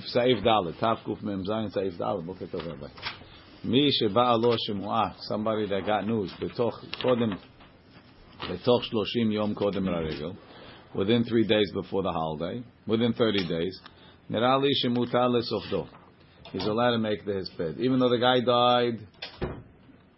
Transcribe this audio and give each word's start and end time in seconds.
סעיף 0.00 0.38
ד', 0.38 0.70
תקמ"ז 0.78 1.52
סעיף 1.68 2.00
ד', 2.00 2.04
בוקר 2.24 2.46
טוב 2.50 2.60
רבי. 2.60 2.86
מי 3.64 3.92
שבאה 3.92 4.36
לו 4.36 4.52
שמועה, 4.58 5.08
somebody 5.28 5.68
that 5.68 5.86
got 5.86 6.06
news, 6.06 6.44
בתוך, 6.44 6.84
קודם, 7.02 7.30
בתוך 8.50 8.84
30 8.84 9.32
יום 9.32 9.54
קודם 9.54 9.88
לרגל, 9.88 10.30
within 10.94 11.24
three 11.24 11.46
days 11.46 11.72
before 11.74 12.02
the 12.02 12.12
holiday, 12.12 12.62
within 12.88 13.12
30 13.12 13.38
days, 13.38 13.88
נראה 14.30 14.58
לי 14.58 14.74
שמותר 14.74 15.28
לסופדו. 15.28 15.86
He's 16.52 16.66
allowed 16.66 16.92
to 16.92 16.98
make 16.98 17.24
the 17.24 17.34
hisbed. 17.34 17.80
Even 17.80 17.98
though 17.98 18.10
the 18.10 18.18
guy 18.18 18.40
died 18.40 18.96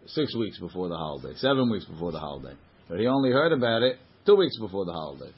six 0.05 0.35
weeks 0.35 0.59
before 0.59 0.87
the 0.87 0.97
holiday, 0.97 1.33
seven 1.35 1.71
weeks 1.71 1.85
before 1.85 2.11
the 2.11 2.19
holiday. 2.19 2.55
But 2.87 2.99
he 2.99 3.07
only 3.07 3.31
heard 3.31 3.53
about 3.53 3.81
it 3.81 3.97
two 4.25 4.35
weeks 4.35 4.57
before 4.59 4.85
the 4.85 4.93
holiday. 4.93 5.31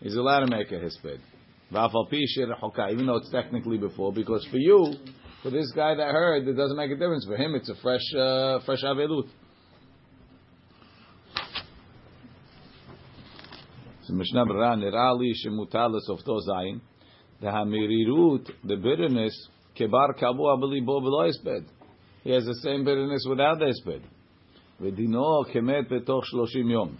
He's 0.00 0.16
allowed 0.16 0.40
to 0.40 0.50
make 0.56 0.72
a 0.72 0.80
hisbed. 0.80 1.20
Even 1.69 3.05
though 3.07 3.17
it's 3.17 3.29
technically 3.31 3.77
before, 3.77 4.13
because 4.13 4.45
for 4.49 4.57
you, 4.57 4.93
for 5.43 5.49
this 5.49 5.71
guy 5.75 5.95
that 5.95 6.11
heard, 6.11 6.47
it 6.47 6.53
doesn't 6.53 6.77
make 6.77 6.91
a 6.91 6.95
difference. 6.95 7.25
For 7.25 7.35
him, 7.35 7.55
it's 7.55 7.69
a 7.69 7.75
fresh, 7.81 8.01
uh, 8.17 8.59
fresh 8.65 8.83
avelut. 8.83 9.27
So 14.03 14.13
Mishnah 14.13 14.45
Berurah 14.45 14.77
nirali 14.77 15.33
shemutalas 15.45 16.09
of 16.09 16.19
zayin. 16.25 16.79
The 17.41 17.47
hamirirut, 17.47 18.49
the 18.63 18.77
bitterness, 18.77 19.49
kebar 19.77 20.17
kabu 20.17 20.39
abeli 20.39 20.85
bo 20.85 21.01
below 21.01 21.29
bed. 21.43 21.65
He 22.23 22.31
has 22.31 22.45
the 22.45 22.55
same 22.63 22.85
bitterness 22.85 23.25
without 23.29 23.61
his 23.61 23.81
bed. 23.85 24.01
V'dino 24.81 25.45
kemet 25.53 25.89
betoch 25.91 26.23
shloshim 26.33 26.71
yom. 26.71 26.97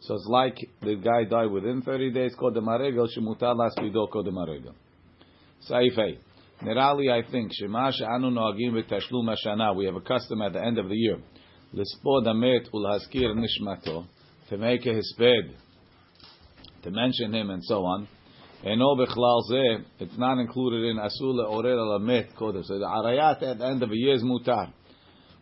So 0.00 0.14
it's 0.14 0.26
like 0.28 0.56
the 0.80 0.94
guy 0.96 1.24
died 1.24 1.50
within 1.50 1.82
30 1.82 2.12
days, 2.12 2.34
kodem 2.40 2.64
haregel, 2.64 3.08
shemutar 3.16 3.56
laspido 3.56 4.08
kodem 4.08 4.34
the 4.62 4.72
Saif 5.68 5.98
A. 5.98 6.18
Nerali, 6.64 7.10
I 7.10 7.28
think, 7.30 7.52
shema 7.52 7.90
she'anu 7.90 8.30
noagim 8.30 8.72
v'tashlum 8.72 9.34
hashana, 9.34 9.74
we 9.74 9.86
have 9.86 9.96
a 9.96 10.00
custom 10.00 10.42
at 10.42 10.52
the 10.52 10.64
end 10.64 10.78
of 10.78 10.88
the 10.88 10.94
year, 10.94 11.18
lispod 11.74 12.26
amet 12.26 12.68
ulhaskir 12.72 13.34
nishmato, 13.34 14.06
to 14.48 14.56
make 14.56 14.86
a 14.86 14.90
hisped, 14.90 15.52
to 16.82 16.90
mention 16.90 17.34
him 17.34 17.50
and 17.50 17.64
so 17.64 17.84
on. 17.84 18.08
Eno 18.64 18.96
bechlal 18.96 19.42
zeh, 19.50 19.84
it's 20.00 20.18
not 20.18 20.38
included 20.38 20.84
in 20.90 20.96
asula 20.96 21.48
orer 21.48 21.78
al 21.78 22.00
amet 22.00 22.34
kodesh. 22.36 22.64
So 22.64 22.78
the 22.78 22.86
arayat 22.86 23.42
at 23.42 23.58
the 23.58 23.66
end 23.66 23.82
of 23.82 23.90
a 23.90 23.96
year 23.96 24.14
is 24.14 24.22
mutar. 24.22 24.72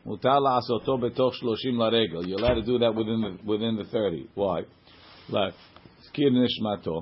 מותר 0.05 0.39
לעשותו 0.39 0.97
בתוך 0.97 1.35
שלושים 1.35 1.79
לרגל. 1.79 2.19
You're 2.19 2.39
allowed 2.39 2.55
to 2.55 2.65
do 2.65 2.79
that 2.79 2.95
within 2.95 3.21
the, 3.21 3.45
within 3.45 3.75
the 3.77 3.85
30. 3.91 4.27
Why? 4.35 4.63
להזכיר 5.29 6.29
נשמתו. 6.29 7.01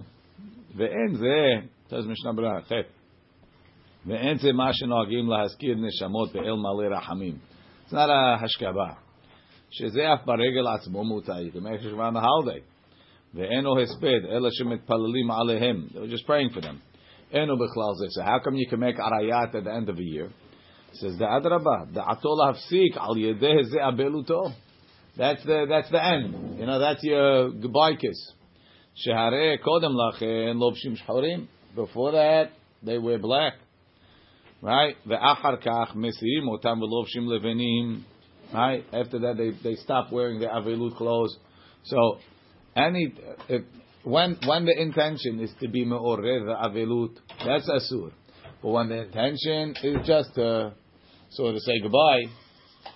ואין 0.75 1.13
זה, 1.13 1.67
says 1.89 2.07
משנה 2.07 2.33
ברורה, 2.35 2.61
ח' 2.61 2.71
ואין 4.05 4.37
זה 4.37 4.53
מה 4.53 4.73
שנוהגים 4.73 5.29
להזכיר 5.29 5.75
נשמות 5.75 6.33
באל 6.33 6.53
מלא 6.53 6.97
רחמים. 6.97 7.37
It's 7.87 7.91
not 7.91 8.09
a 8.09 8.43
השכבה. 8.43 8.89
שזה 9.71 10.13
אף 10.13 10.25
ברגל 10.25 10.67
עצמו 10.67 11.03
מותר. 11.03 11.33
You 11.33 11.51
can 11.51 11.63
make 11.63 11.81
it 11.81 11.93
on 11.93 12.13
the 12.13 12.21
holiday. 12.21 12.61
ואינו 13.33 13.79
הספד, 13.79 14.25
אלא 14.31 14.49
שמתפללים 14.51 15.31
עליהם. 15.31 15.87
They 15.91 15.97
were 15.97 16.17
just 16.17 16.25
praying 16.25 16.53
for 16.53 16.61
them. 16.61 16.75
אינו 17.31 17.55
בכלל 17.55 17.93
זה. 17.99 18.21
So 18.21 18.25
how 18.25 18.39
come 18.39 18.55
you 18.55 18.69
can 18.69 18.79
make 18.79 18.97
arayat 18.99 19.55
at 19.55 19.63
the 19.63 19.71
end 19.71 19.89
of 19.89 19.97
a 19.97 20.03
year? 20.03 20.29
says 20.96 21.16
the 21.18 21.24
Adraba, 21.24 21.92
the 21.92 22.00
Atol 22.00 22.38
Hafsik 22.38 22.96
al 22.96 23.14
Yedeh 23.16 23.64
Ze 23.64 23.78
Abeluto. 23.78 24.52
That's 25.16 25.44
the 25.44 25.66
that's 25.68 25.90
the 25.90 26.04
end. 26.04 26.58
You 26.58 26.66
know, 26.66 26.78
that's 26.78 27.02
your 27.02 27.50
goodbye 27.52 27.94
kiss. 27.94 28.32
Shehare 29.06 29.58
Kodem 29.60 29.94
Lachen 29.94 30.56
Lobshim 30.56 30.96
Shhorim. 31.06 31.46
Before 31.74 32.12
that, 32.12 32.50
they 32.82 32.98
were 32.98 33.18
black. 33.18 33.54
Right? 34.60 34.96
The 35.06 35.16
kach 35.16 35.94
mesirim 35.94 36.48
otam 36.48 36.80
Lobshim 36.80 37.26
levenim. 37.26 38.02
Right? 38.52 38.84
After 38.92 39.18
that, 39.20 39.36
they, 39.36 39.50
they 39.62 39.76
stop 39.76 40.12
wearing 40.12 40.40
the 40.40 40.46
avelut 40.46 40.96
clothes. 40.96 41.36
So, 41.84 42.18
any, 42.76 43.14
if, 43.48 43.62
when, 44.04 44.38
when 44.46 44.64
the 44.64 44.80
intention 44.80 45.40
is 45.40 45.50
to 45.60 45.68
be 45.68 45.84
me'orer 45.84 46.44
the 46.44 46.54
avelut, 46.54 47.16
that's 47.44 47.68
asur. 47.68 48.12
But 48.62 48.68
when 48.68 48.88
the 48.88 49.02
intention 49.02 49.74
is 49.82 50.06
just 50.06 50.34
to... 50.36 50.46
Uh, 50.46 50.70
so 51.34 51.52
to 51.52 51.60
say 51.60 51.80
goodbye, 51.80 52.24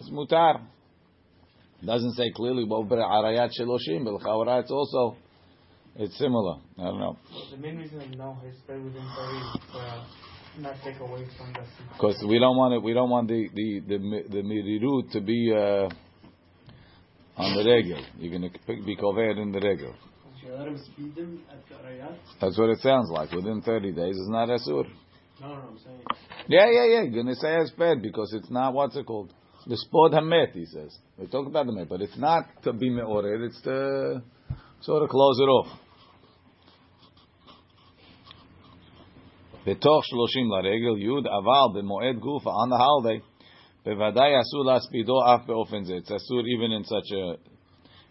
it's 0.01 0.11
mutar. 0.11 0.63
It 1.83 1.87
doesn't 1.87 2.15
say 2.15 2.31
clearly 2.35 2.65
but 2.69 2.89
arayat 2.91 3.51
sheloshim, 3.59 4.05
but 4.05 4.15
l'chawara 4.15 4.63
it's 4.63 4.71
also 4.71 5.17
it's 5.97 6.17
similar. 6.19 6.57
I 6.79 6.85
don't 6.85 7.01
know. 7.01 7.17
The 7.51 7.57
main 7.57 7.77
reason 7.77 8.01
I 8.01 8.17
no 8.17 8.37
is 8.47 8.55
stay 8.65 8.75
within 8.75 9.07
thirty 9.17 9.41
uh, 9.75 10.05
not 10.61 10.75
take 10.83 10.99
away 11.01 11.25
from 11.37 11.53
the 11.53 11.61
Because 11.93 12.25
we 12.29 12.39
don't 12.39 12.57
want 12.57 12.75
it. 12.75 12.83
We 12.83 12.95
don't 12.95 13.11
want 13.11 13.29
the 13.29 13.49
the 13.55 13.81
the 13.87 13.99
the 14.31 14.43
mirirut 14.43 15.13
to 15.13 15.21
be. 15.21 15.53
Uh, 15.55 15.89
on 17.39 17.55
the 17.55 17.71
regel. 17.71 18.05
You're 18.19 18.39
going 18.39 18.51
to 18.51 18.85
be 18.85 18.97
covered 18.97 19.39
in 19.39 19.53
the 19.53 19.61
regel. 19.61 19.95
That's 22.41 22.59
what 22.59 22.71
it 22.71 22.79
sounds 22.81 23.11
like. 23.11 23.31
Within 23.33 23.63
30 23.63 23.93
days, 23.93 24.17
it's 24.17 24.29
not 24.29 24.49
asur. 24.49 24.85
No, 25.42 25.48
no, 25.48 25.54
I'm 25.54 25.80
saying. 25.80 26.02
Yeah, 26.48 26.70
yeah, 26.70 26.86
yeah. 26.86 27.02
You're 27.04 27.24
going 27.24 27.28
to 27.28 27.36
say 27.36 27.58
bad 27.78 28.02
because 28.02 28.34
it's 28.34 28.50
not, 28.50 28.74
what's 28.74 28.96
it 28.96 29.06
called? 29.06 29.34
The 29.66 29.76
spod 29.76 30.14
hamet, 30.14 30.52
he 30.54 30.66
says. 30.66 30.98
We 31.18 31.28
talk 31.28 31.48
about 31.48 31.66
the 31.66 31.72
met, 31.72 31.90
but 31.90 32.02
it's 32.02 32.18
not 32.18 32.46
to 32.64 32.74
be 32.74 32.90
me'ored, 32.90 33.42
it's 33.42 33.62
to 33.62 34.22
sort 34.82 35.04
of 35.04 35.10
close 35.10 35.40
it 35.40 35.50
off. 35.50 35.80
בתוך 39.66 40.06
שלושים 40.06 40.52
לרגל, 40.52 40.98
י' 40.98 41.30
אבל 41.38 41.80
במועד 41.80 42.20
גופה, 42.20 42.50
on 42.50 42.70
the 42.70 42.78
holiday, 42.78 43.22
בוודאי 43.86 44.42
אסור 44.42 44.66
להספידו 44.66 45.14
אף 45.26 45.46
באופן 45.46 45.84
זה. 45.84 45.94
It's 45.98 46.16
אסור 46.16 46.42
even 46.42 46.72
in 46.72 46.84
such 46.84 47.12
a, 47.12 47.38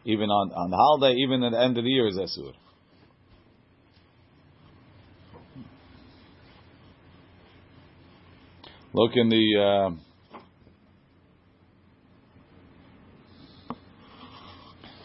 even 0.06 0.30
on, 0.30 0.52
on 0.52 0.70
the 0.70 0.76
holiday, 0.76 1.14
even 1.16 1.44
at 1.44 1.52
the 1.52 1.60
end 1.60 1.76
of 1.76 1.84
the 1.84 1.90
year 1.90 2.08
is 2.08 2.18
אסור. 2.24 2.52
Look 8.92 9.12
in 9.16 9.28
the, 9.28 9.46
uh, 9.58 9.90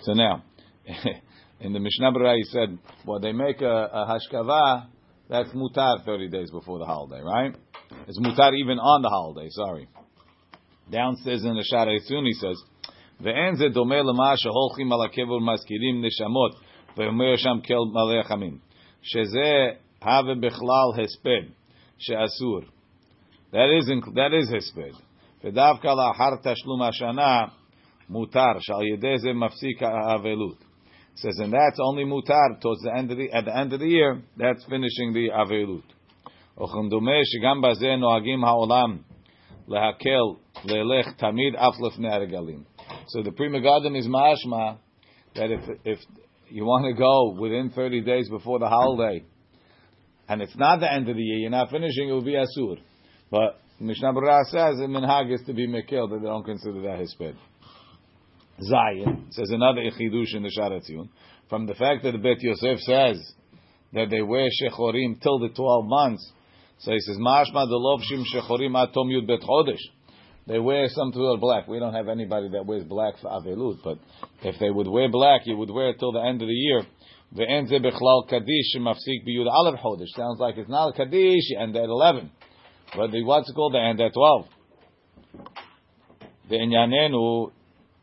so 0.03 0.13
now, 0.13 0.43
in 1.61 1.73
the 1.73 1.79
Mishnah 1.79 2.11
Berurah 2.11 2.35
he 2.35 2.43
said, 2.43 2.77
well 3.05 3.19
they 3.19 3.31
make 3.31 3.61
a, 3.61 3.65
a 3.65 4.19
hashkava, 4.33 4.87
that's 5.29 5.49
mutar 5.49 6.03
30 6.05 6.29
days 6.29 6.51
before 6.51 6.79
the 6.79 6.85
holiday, 6.85 7.21
right? 7.21 7.55
It's 8.07 8.19
mutar 8.19 8.53
even 8.53 8.77
on 8.79 9.01
the 9.01 9.09
holiday, 9.09 9.49
sorry. 9.51 9.87
Downstairs 10.91 11.43
in 11.43 11.55
the 11.55 11.65
Shaarei 11.73 11.99
Tziyun 12.09 12.25
he 12.25 12.33
says, 12.33 12.57
ואין 13.21 13.55
זה 13.55 13.69
דומה 13.69 14.01
למה 14.01 14.33
שהולכים 14.37 14.93
על 14.93 15.01
הקבר 15.05 15.33
ומזכירים 15.33 16.05
נשמות 16.05 16.51
ואומר 16.97 17.35
שם 17.35 17.57
כל 17.67 17.73
מלא 17.93 18.23
חמים. 18.23 18.57
שזה 19.01 19.71
הווה 20.03 20.35
בכלל 20.35 21.03
הספד, 21.03 21.51
שאסור. 21.97 22.61
That 23.52 23.68
is 23.78 23.88
inc- 23.90 24.14
that 24.14 24.32
is 24.32 24.50
hesped. 24.50 24.96
ודווקא 25.44 25.88
לאחר 25.88 26.36
Tashlum 26.42 26.82
השנה 26.82 27.44
mutar 28.10 28.60
שעל 28.60 28.86
ידי 28.94 29.18
זה 29.18 29.32
מפסיק 29.32 29.82
Says 31.14 31.38
and 31.40 31.52
that's 31.52 31.78
only 31.78 32.04
mutar 32.04 32.58
towards 32.60 32.80
the 32.82 32.96
end 32.96 33.10
of 33.10 33.18
the, 33.18 33.30
at 33.32 33.44
the 33.44 33.54
end 33.54 33.74
of 33.74 33.80
the 33.80 33.86
year. 33.86 34.22
That's 34.38 34.64
finishing 34.64 35.12
the 35.12 35.28
avelut. 35.34 35.92
וכדומה 36.56 37.20
שגם 37.24 37.60
בזה 37.60 37.96
נוהגים 37.96 38.44
העולם 38.44 38.98
להקל 39.68 40.24
ללך 40.64 41.12
תמיד 41.16 41.56
אף 41.56 41.74
לפני 41.80 42.08
So 43.08 43.22
the 43.22 43.32
Pri 43.32 43.48
Megadim 43.48 43.96
is 43.96 44.06
mashma 44.06 44.78
that 45.34 45.50
if 45.50 45.60
if 45.84 45.98
you 46.48 46.64
want 46.64 46.84
to 46.86 46.92
go 46.94 47.40
within 47.40 47.70
30 47.70 48.00
days 48.02 48.28
before 48.30 48.58
the 48.58 48.68
holiday, 48.68 49.24
and 50.28 50.40
it's 50.40 50.56
not 50.56 50.80
the 50.80 50.90
end 50.90 51.08
of 51.08 51.16
the 51.16 51.22
year, 51.22 51.38
you're 51.38 51.50
not 51.50 51.70
finishing, 51.70 52.08
it 52.08 52.12
will 52.12 52.22
be 52.22 52.34
asur. 52.34 52.78
But 53.32 53.58
Mishnah 53.80 54.12
Berurah 54.12 54.44
says 54.44 54.78
in 54.78 54.90
minhag 54.90 55.32
is 55.32 55.40
to 55.46 55.54
be 55.54 55.66
mekil 55.66 56.10
that 56.10 56.18
they 56.20 56.26
don't 56.26 56.44
consider 56.44 56.82
that 56.82 56.98
hisped. 57.00 57.34
Zayin 58.60 59.32
says 59.32 59.48
another 59.50 59.80
ichidush 59.80 60.36
in 60.36 60.42
the 60.42 60.52
Shaarei 60.56 61.08
from 61.48 61.66
the 61.66 61.74
fact 61.74 62.02
that 62.02 62.12
the 62.12 62.18
Bet 62.18 62.42
Yosef 62.42 62.78
says 62.80 63.32
that 63.94 64.10
they 64.10 64.20
wear 64.20 64.48
shechorim 64.62 65.20
till 65.22 65.38
the 65.38 65.48
12 65.48 65.86
months. 65.86 66.30
So 66.80 66.92
he 66.92 67.00
says 67.00 67.16
mashma 67.16 67.66
the 67.66 67.80
lovshim 67.80 68.22
shechorim 68.32 68.76
atom 68.76 69.08
yud 69.08 69.26
bet 69.26 69.40
chodesh. 69.40 69.80
They 70.46 70.58
wear 70.58 70.88
some 70.88 71.10
to 71.12 71.36
black. 71.40 71.66
We 71.68 71.78
don't 71.78 71.94
have 71.94 72.08
anybody 72.08 72.50
that 72.50 72.66
wears 72.66 72.84
black 72.84 73.14
for 73.22 73.30
Avelut, 73.30 73.78
but 73.82 73.98
if 74.42 74.58
they 74.58 74.70
would 74.70 74.88
wear 74.88 75.08
black, 75.08 75.42
you 75.46 75.56
would 75.56 75.70
wear 75.70 75.90
it 75.90 75.98
till 75.98 76.12
the 76.12 76.20
end 76.20 76.42
of 76.42 76.48
the 76.48 76.54
year. 76.54 76.82
Ve'en 77.34 77.66
ze 77.66 77.78
bechlal 77.78 78.28
kaddish 78.28 78.76
mafsik 78.76 79.26
biyud 79.26 79.48
aleph 79.50 79.80
chodesh. 79.80 80.08
Sounds 80.16 80.38
like 80.38 80.58
it's 80.58 80.68
not 80.68 80.88
a 80.88 80.92
kaddish, 80.92 81.48
you 81.48 81.58
end 81.58 81.74
at 81.76 81.84
11. 81.84 82.30
But 82.96 83.10
the, 83.10 83.22
what's 83.22 83.50
called 83.52 83.74
the 83.74 83.80
end 83.80 84.00
at 84.00 84.12
12? 84.12 84.46
The 86.50 86.56
inyanenu, 86.56 87.50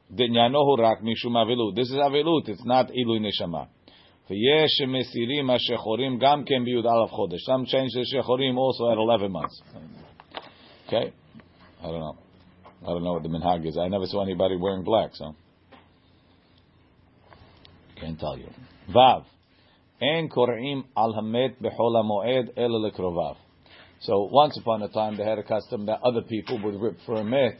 the 0.10 0.24
inyanohu 0.24 0.80
rak 0.80 1.02
mishum 1.02 1.34
avilut. 1.34 1.76
This 1.76 1.90
is 1.90 1.96
avilut, 1.96 2.50
it's 2.50 2.66
not 2.66 2.90
ilui 2.90 3.20
neshama. 3.20 3.68
ויש 4.30 4.72
שמסירים 4.78 5.50
השחורים 5.50 6.18
גם 6.20 6.44
כן 6.46 6.64
בי"א 6.64 7.16
chodesh. 7.16 7.42
Some 7.48 7.66
change 7.66 7.90
the 7.94 8.06
shechorim 8.14 8.58
also 8.58 8.92
at 8.92 8.98
11 8.98 9.32
months. 9.32 9.62
Okay? 10.88 11.12
I 11.82 11.88
don't 11.88 12.00
know. 12.00 12.18
I 12.84 12.88
don't 12.88 13.04
know 13.04 13.14
what 13.14 13.24
the 13.24 13.30
minhag 13.30 13.66
is. 13.68 13.78
I 13.78 13.88
never 13.88 14.06
saw 14.06 14.22
anybody 14.22 14.56
wearing 14.56 14.84
black, 14.84 15.16
so. 15.16 15.34
Can't 18.00 18.20
tell 18.20 18.38
you. 18.38 18.50
Vav. 18.94 19.24
אין 20.02 20.28
קוראים 20.28 20.84
על 20.96 21.14
המת 21.16 21.62
b'pola 21.62 22.04
moed 22.04 22.50
el 22.56 22.70
lekrovav. 22.70 23.49
So 24.02 24.30
once 24.32 24.58
upon 24.58 24.82
a 24.82 24.88
time 24.88 25.18
they 25.18 25.26
had 25.26 25.40
a 25.40 25.44
custom 25.44 25.86
that 25.88 26.00
other 26.04 26.22
people 26.22 26.62
would 26.64 26.80
rip 26.80 26.98
for 27.06 27.16
a 27.16 27.24
met. 27.24 27.58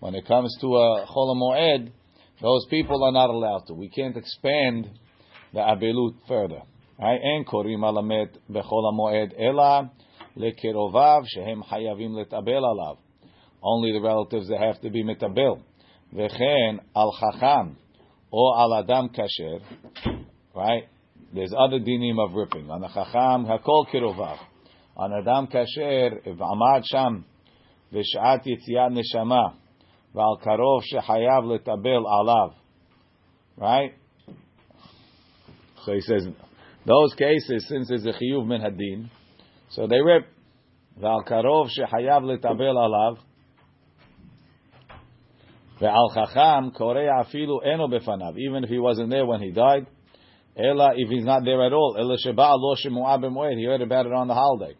When 0.00 0.14
it 0.14 0.26
comes 0.26 0.54
to 0.60 0.66
a 0.76 1.06
chol 1.06 1.34
hamoed, 1.34 1.90
those 2.42 2.66
people 2.68 3.02
are 3.02 3.12
not 3.12 3.30
allowed 3.30 3.66
to. 3.68 3.74
We 3.74 3.88
can't 3.88 4.16
expand 4.16 4.90
the 5.54 5.60
abelut 5.60 6.16
further. 6.28 6.62
Right? 6.98 7.18
En 7.22 7.44
korim 7.44 7.82
al 7.82 7.94
hamet 7.94 8.36
bechol 8.50 8.92
hamoed 8.92 9.32
ela 9.38 9.90
lekerovav 10.36 11.24
shehem 11.26 11.62
hayavim 11.62 12.10
letabel 12.10 12.62
alav. 12.62 12.98
Only 13.62 13.92
the 13.92 14.00
relatives 14.00 14.48
that 14.48 14.60
have 14.60 14.80
to 14.82 14.90
be 14.90 15.02
metabel. 15.02 15.62
Vechen 16.14 16.80
al 16.94 17.16
chacham 17.18 17.76
or 18.30 18.58
al 18.58 18.74
adam 18.74 19.08
kasher. 19.08 19.60
Right? 20.54 20.84
There's 21.34 21.54
other 21.56 21.78
dinim 21.78 22.18
of 22.18 22.34
ripping. 22.34 22.70
On 22.70 22.80
the 22.82 22.88
chacham, 22.88 23.46
hakol 23.46 23.86
kirovav. 23.90 24.38
On 24.96 25.12
adam 25.12 25.46
kasher, 25.46 26.20
if 26.24 26.38
amad 26.38 26.82
sham, 26.84 27.24
v'shat 27.92 28.46
yitziat 28.46 28.92
neshama, 28.92 29.54
v'al 30.14 30.42
karov 30.42 30.82
shechayav 30.92 31.44
letabel 31.44 32.04
alav. 32.04 32.54
Right? 33.56 33.94
So 35.84 35.92
he 35.92 36.00
says, 36.00 36.26
those 36.84 37.14
cases, 37.14 37.66
since 37.68 37.88
there's 37.88 38.04
a 38.04 38.12
chiyuv 38.12 38.46
min 38.46 38.60
hadin, 38.60 39.10
so 39.70 39.86
they 39.86 40.00
rip. 40.00 40.26
V'al 41.00 41.26
karov 41.26 41.68
shechayav 41.78 42.22
letabel 42.22 42.74
alav. 42.74 43.18
Ve'al 45.80 46.14
chacham, 46.14 46.72
korei 46.72 47.08
afilu 47.08 47.64
eno 47.64 47.88
befanav. 47.88 48.36
Even 48.38 48.64
if 48.64 48.70
he 48.70 48.78
wasn't 48.78 49.08
there 49.08 49.24
when 49.24 49.40
he 49.40 49.50
died, 49.50 49.86
Ela, 50.56 50.92
if 50.96 51.08
he's 51.08 51.24
not 51.24 51.44
there 51.44 51.64
at 51.64 51.72
all, 51.72 51.96
Ela 51.98 52.16
sheba 52.18 52.54
lo 52.56 52.74
shemu'ah 52.74 53.18
b'moed, 53.22 53.56
he 53.56 53.64
heard 53.64 53.82
about 53.82 54.06
it 54.06 54.12
on 54.12 54.28
the 54.28 54.34
holiday. 54.34 54.74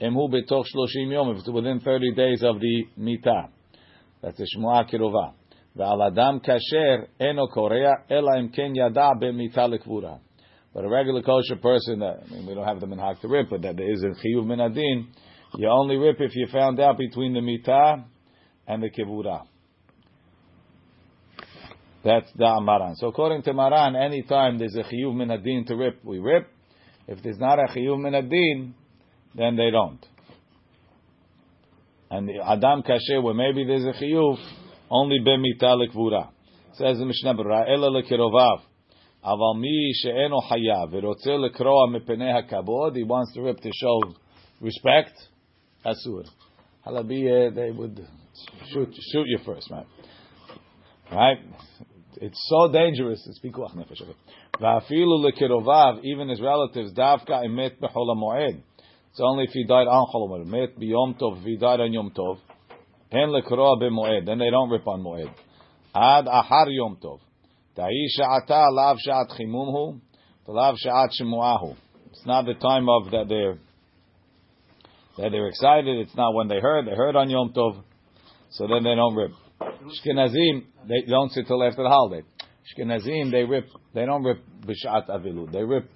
Emhu 0.00 0.30
betoch 0.30 0.64
shloshim 0.74 1.10
yom, 1.10 1.30
if 1.30 1.38
it's 1.38 1.50
within 1.50 1.80
30 1.80 2.14
days 2.14 2.42
of 2.42 2.60
the 2.60 2.84
mitah. 2.98 3.48
That's 4.22 4.38
the 4.38 4.46
shemu'ah 4.56 4.90
kirova. 4.90 5.32
Ve'al 5.76 6.06
adam 6.06 6.40
kasher, 6.40 7.06
eno 7.18 7.46
korea, 7.48 7.92
ela 8.10 8.38
im 8.38 8.50
ken 8.50 8.74
yada 8.74 9.12
b'mitah 9.20 9.78
lekvura. 9.78 10.20
But 10.72 10.84
a 10.84 10.88
regular 10.88 11.22
kosher 11.22 11.56
person, 11.56 11.98
that, 12.00 12.22
I 12.26 12.30
mean, 12.32 12.46
we 12.46 12.54
don't 12.54 12.66
have 12.66 12.80
the 12.80 12.86
minhag 12.86 13.20
to 13.22 13.28
rip, 13.28 13.50
but 13.50 13.62
that 13.62 13.76
there 13.76 13.90
is 13.90 14.04
a 14.04 14.08
chiyuv 14.08 14.44
minadin, 14.44 15.06
you 15.56 15.68
only 15.68 15.96
rip 15.96 16.20
if 16.20 16.34
you 16.36 16.46
found 16.52 16.78
out 16.78 16.96
between 16.96 17.34
the 17.34 17.40
mitah 17.40 18.04
and 18.68 18.82
the 18.82 18.90
kivura. 18.90 19.42
That's 22.03 22.31
the 22.35 22.43
Amaran. 22.43 22.95
So 22.97 23.07
according 23.07 23.41
to 23.43 23.53
Maran, 23.53 23.95
anytime 23.95 24.59
there's 24.59 24.75
a 24.75 24.83
chiyuv 24.83 25.15
min 25.15 25.31
adin 25.31 25.65
to 25.65 25.75
rip, 25.75 26.05
we 26.05 26.19
rip. 26.19 26.47
If 27.07 27.23
there's 27.23 27.39
not 27.39 27.57
a 27.57 27.67
chiyuv 27.75 27.99
min 27.99 28.13
adin, 28.13 28.75
then 29.33 29.55
they 29.55 29.71
don't. 29.71 30.05
And 32.11 32.29
the 32.29 32.45
Adam 32.45 32.83
kasher, 32.83 33.21
where 33.23 33.33
maybe 33.33 33.65
there's 33.65 33.85
a 33.85 34.03
chiyuv, 34.03 34.37
only 34.91 35.19
b'mita 35.19 35.63
lekvura. 35.63 36.29
Says 36.73 36.99
the 36.99 37.05
Mishnah 37.05 37.33
Berurah, 37.33 37.69
ela 37.69 37.89
lekirovav. 37.89 38.61
אבל 39.25 39.59
מי 39.59 39.93
שאינו 39.93 40.41
חייב 40.41 40.89
ורוצה 40.91 41.37
לקרוע 41.37 41.87
מפני 41.91 42.31
הכבוד, 42.31 42.95
he 42.95 43.03
wants 43.03 43.33
to 43.33 43.41
rip 43.41 43.59
to 43.59 43.69
show 43.69 44.13
respect, 44.61 45.27
אסור. 45.83 46.21
Halabi, 46.85 47.55
they 47.55 47.71
would 47.71 48.07
shoot, 48.71 48.93
shoot 49.11 49.25
you 49.25 49.39
first, 49.43 49.71
right? 49.71 49.87
Right? 51.11 51.39
It's 52.20 52.38
so 52.48 52.70
dangerous. 52.70 53.26
It's 53.26 53.40
pikuach 53.40 53.74
nefesh. 53.74 54.02
Va'afilu 54.60 55.24
lekirovav, 55.24 56.04
even 56.04 56.28
his 56.28 56.40
relatives, 56.40 56.92
davka 56.92 57.44
emet 57.46 57.78
bechol 57.80 58.14
moed. 58.16 58.60
It's 59.10 59.20
only 59.20 59.44
if 59.44 59.50
he 59.50 59.64
died 59.64 59.88
on 59.88 60.06
chol 60.12 60.28
moed. 60.28 60.46
Met 60.46 60.78
biyom 60.78 61.18
tov, 61.18 61.38
if 61.38 61.44
he 61.44 61.56
died 61.56 61.80
on 61.80 61.92
yom 61.92 62.12
tov. 62.16 62.38
En 63.10 63.30
lekroa 63.30 63.80
b'moed. 63.80 64.26
Then 64.26 64.38
they 64.38 64.50
don't 64.50 64.70
rip 64.70 64.86
on 64.86 65.02
moed. 65.02 65.32
Ad 65.94 66.26
ahar 66.26 66.66
yom 66.68 66.98
tov. 67.02 67.20
Ta'i 67.76 68.06
sha'ata 68.16 68.70
lav 68.70 68.98
sha'at 69.04 69.30
chimumhu. 69.38 70.00
Lav 70.46 70.74
sha'at 70.84 71.08
shemuahu. 71.20 71.76
It's 72.10 72.26
not 72.26 72.44
the 72.44 72.54
time 72.54 72.88
of 72.88 73.10
that 73.12 73.26
they're 73.28 73.58
that 75.16 75.30
they're 75.30 75.48
excited. 75.48 75.98
It's 75.98 76.14
not 76.16 76.34
when 76.34 76.48
they 76.48 76.60
heard. 76.60 76.86
They 76.86 76.94
heard 76.94 77.16
on 77.16 77.30
Yom 77.30 77.52
Tov, 77.52 77.82
so 78.50 78.66
then 78.66 78.82
they 78.84 78.94
don't 78.94 79.14
rip. 79.14 79.32
Ashkenazim, 79.82 80.64
they 80.86 81.02
don't 81.08 81.30
sit 81.32 81.46
till 81.46 81.62
after 81.62 81.82
the 81.82 81.88
holiday. 81.88 82.26
Ashkenazim, 82.78 83.30
they 83.30 83.44
rip. 83.44 83.66
They 83.94 84.04
don't 84.04 84.22
rip 84.22 84.38
b'shat 84.66 85.08
avilut. 85.08 85.52
They 85.52 85.62
rip 85.62 85.90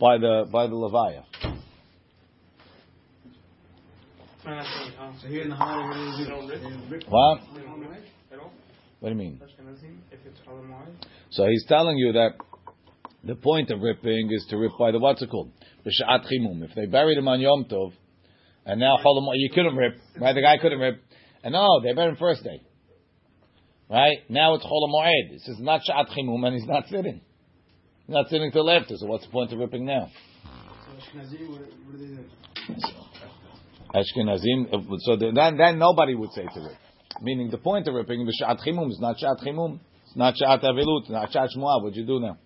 by 0.00 0.18
the 0.18 0.48
by 0.50 0.66
the 0.66 0.74
levaya. 0.74 1.24
So 5.20 5.28
here 5.28 5.42
in 5.42 5.50
the 5.50 5.56
holiday, 5.56 6.24
they 6.24 6.30
don't 6.30 6.90
rip. 6.90 7.02
What? 7.08 7.40
They 7.54 7.62
don't 7.62 7.80
rip 7.80 8.04
at 8.32 8.38
all. 8.38 8.52
What 9.00 9.10
do 9.10 9.14
you 9.14 9.18
mean? 9.18 9.40
Ashkenazim, 9.42 9.98
if 10.10 10.20
it's 10.24 10.40
Chol 10.48 10.62
Moed. 10.66 11.04
So 11.30 11.46
he's 11.46 11.64
telling 11.68 11.98
you 11.98 12.12
that 12.12 12.30
the 13.24 13.34
point 13.34 13.70
of 13.70 13.80
ripping 13.80 14.30
is 14.32 14.46
to 14.50 14.56
rip 14.56 14.72
by 14.78 14.92
the 14.92 14.98
what's 14.98 15.20
it 15.20 15.30
called? 15.30 15.50
B'shat 15.84 16.26
chimum. 16.28 16.62
If 16.62 16.74
they 16.74 16.86
buried 16.86 17.18
him 17.18 17.28
on 17.28 17.40
Yom 17.40 17.66
Tov, 17.70 17.92
and 18.64 18.80
now 18.80 18.96
Chol 19.04 19.20
Hamoed- 19.20 19.34
you 19.34 19.50
couldn't 19.50 19.76
rip, 19.76 19.98
right? 20.18 20.34
The 20.34 20.40
guy 20.42 20.56
couldn't 20.58 20.78
rip, 20.78 21.02
and 21.44 21.52
no, 21.52 21.80
they 21.82 21.92
buried 21.92 22.10
him 22.10 22.16
first 22.16 22.42
day, 22.42 22.62
right? 23.89 24.17
Now 24.29 24.55
it's 24.55 24.65
Chol 24.65 24.89
Moed. 24.89 25.31
This 25.31 25.47
is 25.47 25.59
not 25.59 25.81
Shat 25.83 26.07
chimum, 26.15 26.43
and 26.43 26.55
he's 26.55 26.67
not 26.67 26.87
sitting. 26.87 27.21
He's 28.05 28.13
not 28.13 28.27
sitting 28.29 28.51
till 28.51 28.69
after. 28.69 28.95
So 28.97 29.07
what's 29.07 29.25
the 29.25 29.31
point 29.31 29.51
of 29.53 29.59
ripping 29.59 29.85
now? 29.85 30.09
So 30.43 31.19
Ashkenazim, 31.19 31.49
what, 31.49 31.61
what 31.61 31.97
do 31.97 31.97
they 31.97 32.15
do? 32.15 32.25
Ashkenazim. 33.93 34.73
uh, 34.73 34.97
So 34.99 35.15
then, 35.17 35.57
then 35.57 35.79
nobody 35.79 36.15
would 36.15 36.31
say 36.31 36.43
to 36.43 36.59
rip. 36.61 36.77
Meaning 37.21 37.51
the 37.51 37.57
point 37.57 37.87
of 37.87 37.93
ripping 37.93 38.25
the 38.25 38.33
shat 38.33 38.57
chimum 38.65 38.89
is 38.89 38.99
not 38.99 39.19
shat 39.19 39.37
chimum. 39.43 39.79
It's 40.07 40.15
not 40.15 40.35
shat 40.35 40.61
avilut. 40.61 41.09
Not 41.09 41.31
shat 41.31 41.49
shmuah. 41.55 41.83
What 41.83 41.95
you 41.95 42.05
do 42.05 42.19
now? 42.19 42.37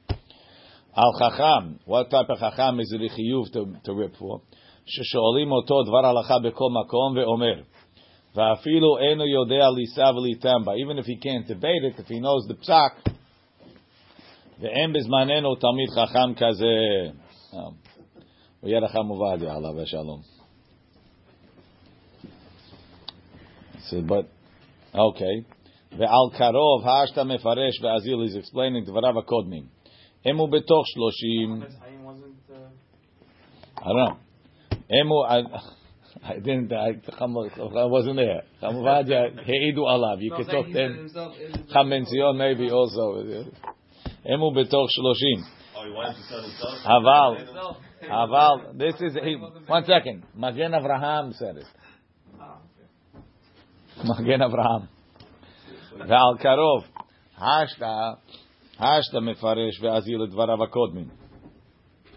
Al 0.95 1.13
chacham. 1.19 1.79
What 1.85 2.09
type 2.09 2.27
of 2.29 2.39
chacham 2.39 2.79
is 2.79 2.91
it 2.91 3.01
a 3.01 3.09
chiyuv 3.13 3.51
to, 3.53 3.79
to 3.85 3.93
rip 3.93 4.15
for? 4.17 4.41
ששואלים 4.89 5.51
אותו 5.51 5.83
דבר 5.83 6.05
הלכה 6.05 6.39
בכל 6.39 6.69
מקום 6.83 7.17
ואומר 7.17 7.61
ואפילו 8.35 8.97
אינו 8.97 9.25
יודע 9.27 9.69
לישא 9.69 10.11
וליתם 10.15 10.65
בה 10.65 10.71
even 10.73 10.99
if 10.99 11.05
he 11.05 11.15
can't 11.23 11.47
debate 11.47 11.83
it 11.83 11.99
if 11.99 12.07
he 12.07 12.19
knows 12.19 12.51
the 12.51 12.65
psak 12.65 13.11
ואין 14.59 14.93
בזמננו 14.93 15.55
תלמיד 15.55 15.89
חכם 15.89 16.33
כזה 16.35 16.75
ויהיה 18.63 18.79
לך 18.79 18.95
מובדיה 18.95 19.55
עליו 19.55 19.81
השלום 19.81 20.37
So, 23.89 24.01
but 24.01 24.25
okay. 24.93 25.43
ועל 25.91 26.29
קרוב, 26.37 26.87
האשתה 26.87 27.23
מפרש 27.23 27.81
ואזיל 27.81 28.25
is 28.25 28.45
explaining 28.45 28.85
דבריו 28.85 29.19
הקודמים. 29.19 29.63
אם 30.25 30.37
הוא 30.37 30.49
בתוך 30.49 30.87
שלושים, 30.87 31.63
Because 31.63 31.73
Hayim 31.73 32.05
wasn't. 32.05 32.51
Uh, 32.51 33.79
I 33.79 33.83
don't 33.83 34.09
know. 34.09 34.15
אם 34.91 35.07
הוא, 35.07 35.25
I, 36.23 36.33
I 36.33 36.39
didn't, 36.39 36.71
I, 36.73 36.89
I 37.19 37.85
wasn't 37.85 38.15
there. 38.15 38.43
כמובן, 38.59 39.03
העידו 39.45 39.89
עליו. 39.89 40.17
You 40.19 40.31
could 40.35 40.49
talk 40.49 40.67
then. 40.73 41.07
חם 41.69 41.91
ציון 42.03 42.37
maybe 42.37 42.71
also. 42.71 43.17
אם 44.33 44.39
הוא 44.39 44.55
בתוך 44.55 44.87
שלושים. 44.89 45.39
Oh, 45.73 45.79
he 45.79 45.91
wanted 45.91 46.15
to 46.15 46.23
tell 46.29 46.41
himself? 46.41 46.87
אבל, 46.87 47.31
אבל, 48.09 48.77
this 48.77 48.95
is, 49.01 49.15
he, 49.15 49.35
one 49.67 49.83
second. 49.83 50.23
מגן 50.35 50.73
אברהם 50.73 51.29
said 51.29 51.57
it. 51.57 51.67
מגן 54.03 54.41
אברהם. 54.41 54.81
ועל 55.99 56.37
קרוב, 56.39 56.83
השתא, 57.37 58.11
השתא 58.79 59.17
מפרש 59.17 59.81
ואזיל 59.81 60.23
את 60.23 60.29
דבריו 60.29 60.63
הקודמים. 60.63 61.07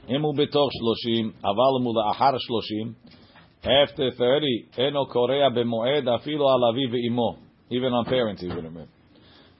אם 0.09 0.23
הוא 0.23 0.35
בתוך 0.37 0.71
שלושים, 0.73 1.33
אבל 1.43 1.73
אם 1.81 1.85
הוא 1.85 1.95
לאחר 2.07 2.39
שלושים, 2.39 2.93
after 3.66 4.12
30, 4.12 4.68
eno 4.78 5.06
korea 5.06 5.50
b'moed 5.50 6.06
afilo 6.06 6.46
alavi 6.46 6.88
ve'imo. 6.88 7.40
Even 7.72 7.94
on 7.94 8.06
parents, 8.06 8.40
he 8.40 8.48
wouldn't 8.48 8.76
rip. 8.76 8.88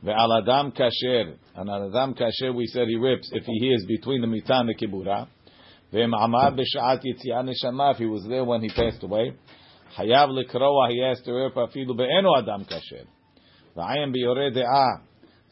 Ve'aladam 0.06 0.78
kasher. 0.78 1.34
And 1.56 1.68
al 1.68 1.90
adam 1.90 2.14
kasher, 2.14 2.54
we 2.54 2.68
said 2.68 2.88
he 2.88 2.98
rips 2.98 3.32
if 3.34 3.46
he 3.46 3.58
hears 3.58 3.84
between 3.88 4.22
the 4.22 4.28
mitah 4.28 4.60
and 4.60 4.70
the 4.70 4.76
kibura. 4.76 5.28
Ve'ma'amad 5.92 6.56
b'sha'at 6.56 7.04
yitziah 7.04 7.50
neshama, 7.50 7.94
if 7.94 7.98
he 7.98 8.06
was 8.06 8.24
there 8.30 8.44
when 8.44 8.62
he 8.62 8.70
passed 8.70 9.02
away. 9.02 9.34
Hayav 9.98 10.30
likroa, 10.30 10.92
he 10.92 11.02
has 11.02 11.20
to 11.22 11.34
rip 11.34 11.56
afilu 11.56 11.98
be'eno 11.98 12.38
adam 12.38 12.64
kasher. 12.64 13.08
Ve'ayim 13.76 14.14
b'yore 14.16 14.56
de'ah. 14.56 15.02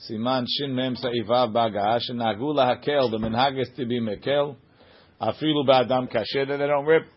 Siman 0.08 0.46
shin 0.48 0.76
mem 0.76 0.96
sa'ivav 0.96 1.52
ba'agah. 1.52 2.00
Shenagu 2.08 2.54
lahakel, 2.54 3.10
the 3.10 3.18
minhag 3.18 3.60
is 3.60 3.70
to 3.78 3.88
be 3.88 4.00
mekel. 4.00 4.58
Afilu 5.20 5.66
ba'adam 5.68 6.08
kasher, 6.08 6.48
that 6.48 6.58
they 6.58 6.68
don't 6.68 6.86
rip. 6.86 7.08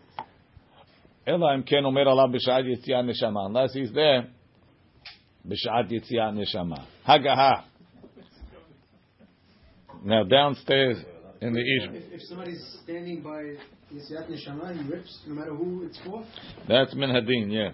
unless 3.45 3.73
he's 3.73 3.91
there, 3.93 4.27
בשעת 5.45 5.91
יציאת 5.91 6.33
נשמה. 6.33 6.75
הגעה. 7.05 7.61
Now 10.03 10.23
downstairs 10.23 10.97
in 11.41 11.53
the 11.53 11.59
east, 11.59 11.89
If, 11.93 12.13
if 12.13 12.21
somebody's 12.29 12.79
standing 12.83 13.21
by 13.21 13.41
Yisiyat 13.93 14.29
Neshama, 14.29 14.73
he 14.75 14.89
rips, 14.91 15.19
no 15.27 15.35
matter 15.35 15.53
who 15.53 15.83
it's 15.85 15.99
for. 16.05 16.23
that's 16.67 16.95
min 16.95 17.09
hadin, 17.09 17.51
yeah. 17.51 17.71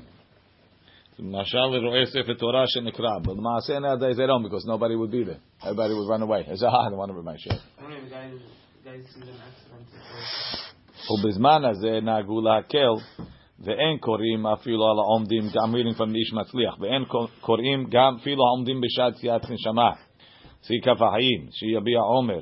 למשל 1.19 1.57
לרואה 1.57 2.05
ספר 2.05 2.33
תורה 2.33 2.63
שנקרא, 2.67 3.09
but 3.23 3.29
למעשה 3.37 3.79
nowadays 3.79 4.17
they 4.17 4.27
don't 4.27 4.43
because 4.43 4.65
nobody 4.67 4.95
would 4.95 5.11
be 5.11 5.23
there. 5.23 5.39
Everybody 5.63 5.93
would 5.93 6.07
run 6.09 6.21
away. 6.21 6.45
As 6.47 6.61
I 6.63 6.89
don't 6.89 6.97
want 6.97 7.11
to 7.11 7.17
read 7.17 7.25
my 7.25 7.37
shit. 7.37 7.53
I 7.53 7.87
mean, 7.87 8.09
guys, 8.09 8.39
guys 8.85 9.03
see 9.13 9.21
an 9.21 9.35
accident. 9.47 9.87
ובזמן 11.11 11.65
הזה 11.65 11.99
נהגו 12.01 12.41
להקל, 12.41 12.93
ואין 13.61 13.97
קוראים 13.97 14.47
אפילו 14.47 14.83
על 14.91 14.99
העומדים, 14.99 15.43
גם 15.53 15.75
reading 15.75 15.97
from 15.97 16.15
איש 16.15 16.33
מצליח, 16.33 16.75
ואין 16.79 17.03
קוראים 17.41 17.89
גם 17.89 18.15
אפילו 18.21 18.43
העומדים 18.45 18.81
בשעת 18.81 19.15
סיעת 19.15 19.49
נשמה, 19.49 19.91
שיא 20.61 20.81
כף 20.81 21.01
החיים, 21.01 21.47
שיביע 21.51 21.99
עומר. 21.99 22.39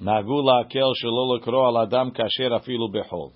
נהגו 0.00 0.42
להקל 0.42 0.90
שלא 0.94 1.36
לקרוא 1.36 1.68
על 1.68 1.76
אדם 1.76 2.10
כאשר 2.10 2.56
אפילו 2.56 2.88
בחול. 2.88 3.30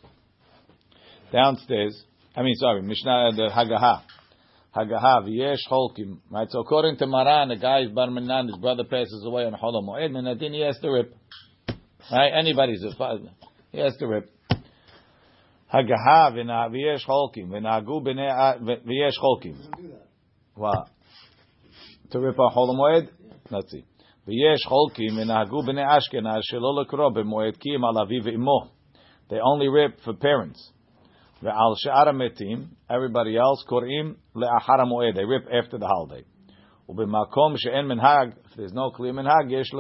Downstairs, 1.32 2.04
I 2.36 2.42
mean, 2.42 2.54
sorry, 2.54 2.82
Mishnah, 2.82 3.32
the 3.36 3.50
Hagaha. 3.50 4.02
Hagaha, 4.76 5.22
v'yesh 5.26 5.66
holkim. 5.70 6.18
Right, 6.30 6.48
so 6.50 6.60
according 6.60 6.96
to 6.98 7.06
Maran, 7.06 7.48
the 7.48 7.56
guy 7.56 7.80
is 7.80 7.90
Bar 7.90 8.10
Minan, 8.10 8.48
his 8.48 8.56
brother 8.56 8.84
passes 8.84 9.24
away 9.26 9.44
on 9.44 9.52
Hol 9.52 9.82
HaMoed, 9.82 10.10
Minadin, 10.10 10.52
he 10.52 10.60
has 10.60 10.78
to 10.80 10.90
rip. 10.90 11.14
Right? 12.10 12.32
Anybody's 12.38 12.84
a 12.84 12.94
father. 12.96 13.30
He 13.72 13.78
has 13.78 13.96
to 13.96 14.06
rip. 14.06 14.30
Hagaha 15.73 16.33
v'yesh 16.71 17.05
cholkim 17.07 17.49
v'yesh 18.85 19.17
cholkim. 19.21 19.55
To 22.11 22.19
rip 22.19 22.39
on 22.39 22.53
Chol 22.53 22.75
Moed? 22.75 23.09
Let's 23.51 23.71
see. 23.71 23.83
They 24.27 24.35
only 29.43 29.67
rip 29.67 29.99
for 30.01 30.13
parents. 30.13 30.71
everybody 32.89 33.38
else, 33.38 33.63
They 33.69 35.25
rip 35.25 35.47
after 35.51 35.77
the 35.77 35.88
holiday. 35.88 36.23
if 36.89 38.55
there's 38.55 38.73
no 38.73 38.89
clear 38.91 39.13
מנהג, 39.13 39.51
יש 39.51 39.73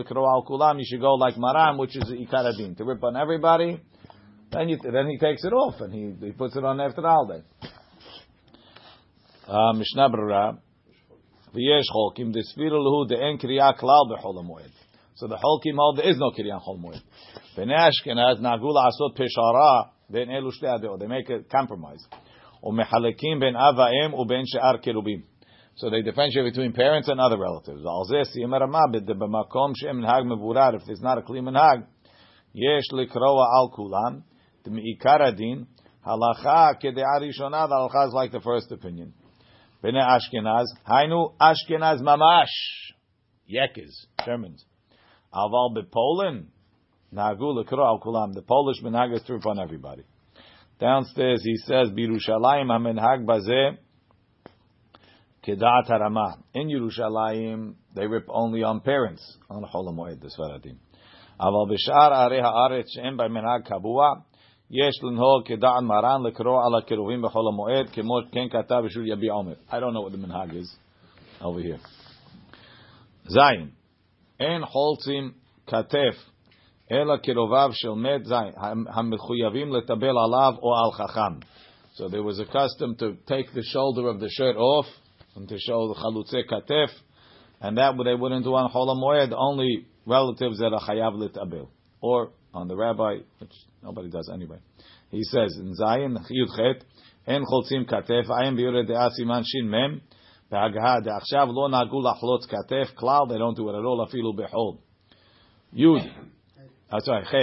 you 0.77 0.85
should 0.85 1.01
go 1.01 1.13
like 1.15 1.37
Maran, 1.37 1.77
which 1.77 1.95
is 1.95 2.07
the 2.07 2.15
הדין. 2.45 2.75
To 2.77 2.85
rip 2.85 3.03
on 3.03 3.17
everybody, 3.17 3.79
then, 4.51 4.69
you, 4.69 4.77
then 4.77 5.07
he 5.07 5.17
takes 5.17 5.43
it 5.43 5.53
off 5.53 5.79
and 5.81 5.93
he, 5.93 6.25
he 6.25 6.31
puts 6.31 6.55
it 6.55 6.63
on 6.63 6.79
after 6.79 7.01
the 7.01 7.07
holiday. 7.07 7.43
Uh, 9.47 9.73
Mishnah 9.73 10.09
Berurah, 10.09 10.57
v'yesh 11.55 11.89
cholkim 11.93 12.33
desfiru 12.33 12.79
Luhu 12.79 13.09
de'en 13.09 13.41
kriya 13.41 13.77
klal 13.77 14.09
b'chol 14.09 14.35
ha'moed. 14.35 14.71
So 15.15 15.27
the 15.27 15.35
cholkim 15.35 15.75
hold 15.75 15.97
there 15.97 16.09
is 16.09 16.17
no 16.17 16.31
kriya 16.31 16.61
chol 16.61 16.79
moed. 16.79 17.01
B'nei 17.57 17.89
Ashkenaz 17.89 18.39
nagul 18.39 18.75
asot 18.75 19.17
peshara 19.17 19.89
ben 20.09 20.27
elu 20.29 20.51
shtei 20.51 20.77
adeo. 20.77 20.97
They 20.97 21.07
make 21.07 21.29
a 21.29 21.43
compromise. 21.43 22.05
U'mechalekim 22.63 23.39
ben 23.39 23.55
av 23.55 23.75
u'ben 23.75 24.43
she'ar 24.45 24.79
kerubim. 24.79 25.23
So 25.75 25.89
they 25.89 26.01
differentiate 26.01 26.53
between 26.53 26.73
parents 26.73 27.07
and 27.07 27.19
other 27.19 27.37
relatives. 27.37 27.83
Al 27.85 28.05
zeh 28.11 28.25
siyem 28.35 28.53
er 28.55 28.67
ha'ramabit 28.67 29.05
de 29.05 29.13
b'makom 29.13 29.73
she'em 29.75 30.01
n'hag 30.01 30.25
mevurar. 30.25 30.75
If 30.75 30.85
there's 30.85 31.01
not 31.01 31.17
a 31.17 31.21
clean 31.21 31.45
n'hag, 31.45 31.85
yesh 32.53 32.89
likroa 32.91 33.45
al 33.57 33.73
kulam. 33.75 34.23
Ikara 34.77 35.33
halacha 36.05 36.75
kede'ah 36.81 37.21
rishonah, 37.21 37.67
the 37.67 37.89
halacha 37.91 38.07
is 38.07 38.13
like 38.13 38.31
the 38.31 38.41
first 38.41 38.71
opinion. 38.71 39.13
Bene 39.81 39.99
Ashkenaz, 39.99 40.65
hainu 40.87 41.33
Ashkenaz 41.39 42.01
mamash, 42.01 42.45
Yekes, 43.49 44.05
Germans. 44.25 44.65
Aval 45.33 45.75
bePolin, 45.75 46.45
nagu 47.13 47.63
lekro 47.63 47.85
al 47.85 47.99
kulam. 47.99 48.33
The 48.33 48.41
Polish 48.41 48.81
minhag 48.83 49.15
is 49.15 49.23
true 49.25 49.37
upon 49.37 49.59
everybody. 49.59 50.03
Downstairs 50.79 51.41
he 51.43 51.57
says, 51.57 51.89
Birushalayim 51.89 52.67
hamenhag 52.67 53.25
bazeh 53.25 53.77
kedat 55.45 55.89
harama. 55.89 56.37
In 56.53 56.67
Yerushalayim, 56.67 57.75
they 57.95 58.07
rip 58.07 58.25
only 58.29 58.63
on 58.63 58.81
parents, 58.81 59.37
on 59.49 59.63
Chol 59.63 60.19
the 60.19 60.27
Sfaradim. 60.27 60.77
Aval 61.39 61.69
b'shar 61.69 62.11
areha 62.11 62.43
ha'aretz 62.43 62.97
and 62.97 63.17
by 63.17 63.27
Menag 63.27 63.67
kabua, 63.67 64.23
יש 64.70 65.04
לנהוג 65.04 65.42
כדעת 65.44 65.82
מרן 65.82 66.22
לקרוא 66.26 66.64
על 66.66 66.74
הקירובים 66.78 67.22
בחול 67.22 67.48
המועד, 67.48 67.88
כמו 67.88 68.14
כן 68.32 68.48
כתב 68.48 68.82
בשביל 68.84 69.12
יביע 69.12 69.32
עומר. 69.32 69.52
I 69.70 69.74
don't 69.74 69.94
know 69.94 70.08
what 70.08 70.12
the 70.12 70.26
מנהג 70.26 70.50
is 70.50 70.78
over 71.40 71.60
here. 71.60 71.88
זין, 73.26 73.68
אין 74.40 74.66
חולצים 74.66 75.32
כתף, 75.66 76.30
אלא 76.92 77.16
קירוביו 77.16 77.70
של 77.72 77.90
מת 77.90 78.24
זין, 78.24 78.52
המחויבים 78.88 79.72
לטבל 79.72 80.18
עליו 80.24 80.52
או 80.62 80.74
על 80.76 80.92
חכם. 80.92 81.38
So 81.94 82.08
there 82.08 82.22
was 82.22 82.40
a 82.40 82.44
custom 82.44 82.96
to 82.98 83.14
take 83.26 83.52
the 83.54 83.62
shoulder 83.62 84.08
of 84.08 84.18
the 84.18 84.28
shirt 84.28 84.56
off 84.56 84.86
and 85.36 85.48
to 85.48 85.56
show 85.58 85.88
the 85.88 85.94
chalutze 85.94 86.42
katef, 86.50 86.90
and 87.60 87.78
that 87.78 87.94
they 88.04 88.14
wouldn't 88.14 88.44
do 88.44 88.54
on 88.54 88.70
Chol 88.72 88.88
HaMoed, 88.92 89.32
only 89.36 89.86
relatives 90.06 90.58
that 90.58 90.72
are 90.72 90.80
chayav 90.80 91.14
litabel, 91.14 91.68
or 92.00 92.30
on 92.52 92.68
the 92.68 92.76
rabbi, 92.76 93.18
which 93.38 93.52
nobody 93.82 94.10
does 94.10 94.30
anyway. 94.32 94.58
He 95.10 95.22
says 95.24 95.56
in 95.58 95.74
Zayin 95.80 96.16
Chiyud 96.16 96.56
Chet, 96.56 96.84
En 97.26 97.42
choltzim 97.42 97.88
katef, 97.88 98.28
ayim 98.28 98.54
biure 98.54 98.86
de'ah 98.86 99.10
siman 99.18 99.42
shin 99.44 99.68
mem, 99.70 100.00
בהגהה 100.50 101.00
דעכשיו 101.00 101.48
לא 101.52 101.68
נהגו 101.68 102.00
לחלוץ 102.00 102.46
כתף 102.46 102.94
כלל, 102.94 103.20
they 103.28 103.38
don't 103.38 103.56
do 103.56 103.68
it 103.68 103.74
at 103.74 103.84
all, 103.84 104.04
אפילו 104.08 104.32
בחול. 104.32 104.76
יוד, 105.72 106.02
uh, 106.90 106.96
sorry, 106.96 107.24
ח' 107.24 107.34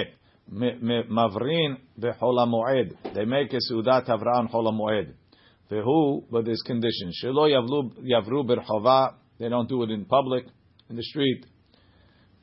מברין 1.10 1.76
בחול 1.98 2.40
המועד, 2.40 2.94
they 3.14 3.26
make 3.26 3.54
a 3.54 3.58
סעודת 3.70 4.10
הבראה 4.10 4.40
on 4.44 4.48
חול 4.52 4.68
המועד. 4.68 5.06
והוא, 5.72 6.24
but 6.30 6.46
there's 6.46 6.72
conditions, 6.72 7.12
שלא 7.12 7.50
יבלו, 7.50 7.82
יברו 8.04 8.44
ברחובה, 8.44 9.06
they 9.40 9.50
don't 9.50 9.70
do 9.70 9.84
it 9.84 9.90
in 9.90 10.06
public, 10.06 10.46
in 10.90 10.96
the 10.96 11.04
street, 11.04 11.46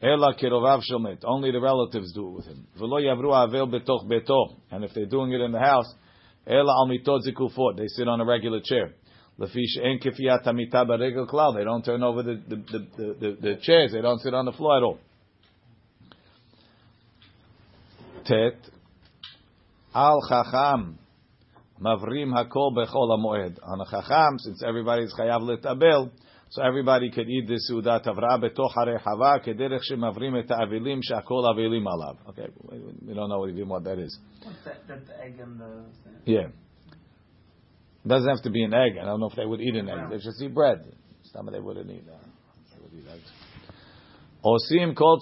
Only 0.03 1.51
the 1.51 1.59
relatives 1.61 2.13
do 2.13 2.27
it 2.27 2.31
with 2.31 2.45
him. 2.45 2.67
And 4.71 4.83
if 4.83 4.93
they're 4.93 5.05
doing 5.05 5.31
it 5.31 5.39
in 5.39 5.51
the 5.53 5.59
house. 5.59 5.93
They 6.45 7.87
sit 7.87 8.07
on 8.09 8.19
a 8.19 8.25
regular 8.25 8.59
chair. 8.61 8.93
They 9.39 9.45
don't 11.63 11.85
turn 11.85 12.03
over 12.03 12.23
the 12.23 12.41
the, 12.47 12.55
the, 12.55 12.87
the, 12.97 13.37
the, 13.41 13.57
chairs. 13.61 13.93
They 13.93 14.01
don't 14.01 14.19
sit 14.19 14.33
on 14.33 14.45
the 14.45 14.51
floor 14.51 14.77
at 14.77 14.83
all. 14.83 14.99
Tet. 18.25 18.57
Al 19.95 20.19
chacham. 20.27 20.99
Mavrim 21.81 22.33
hakol 22.33 22.75
bechol 22.75 23.09
amoed. 23.17 23.57
On 23.63 23.79
a 23.79 23.85
chacham, 23.89 24.37
since 24.39 24.61
everybody's 24.63 25.13
chayav 25.17 25.41
le'tabel. 25.41 26.11
So 26.53 26.61
everybody 26.61 27.09
could 27.09 27.27
eat 27.27 27.47
this 27.47 27.67
Seudat 27.67 28.05
tavra 28.05 28.39
betoch 28.39 28.73
hava 28.75 29.39
kederech 29.43 29.81
shemavrim 29.91 30.39
et 30.39 30.49
avilim 30.49 31.01
shakol 31.01 31.45
avilim 31.51 31.83
alav. 31.83 32.17
Okay, 32.29 32.45
we 33.01 33.15
don't 33.15 33.27
know 33.27 33.39
what 33.39 33.49
even 33.49 33.67
what 33.67 33.83
that 33.85 33.97
is. 33.97 34.15
What's 34.43 34.57
that, 34.63 34.87
that 34.87 35.07
the 35.07 35.19
egg 35.19 35.39
and 35.39 35.59
the... 35.59 35.83
Yeah. 36.25 36.49
It 38.05 38.07
doesn't 38.07 38.29
have 38.29 38.43
to 38.43 38.51
be 38.51 38.63
an 38.63 38.71
egg. 38.71 38.99
I 39.01 39.05
don't 39.05 39.19
know 39.19 39.29
if 39.29 39.35
they 39.35 39.47
would 39.47 39.61
eat 39.61 39.75
an 39.75 39.89
egg. 39.89 40.11
They 40.11 40.17
just 40.17 40.39
eat 40.43 40.53
bread. 40.53 40.85
Some 41.23 41.49
they 41.51 41.59
wouldn't 41.59 41.89
eat. 41.89 42.03
Uh, 42.07 42.17
they 42.71 42.83
would 42.83 43.03
eat 43.03 43.09
eggs. 43.11 43.31
Osim 44.45 44.95
kol. 44.95 45.19